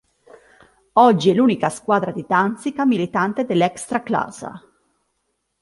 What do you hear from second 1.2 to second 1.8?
è l'unica